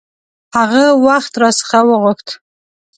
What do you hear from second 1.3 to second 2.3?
را څخه وغوښت.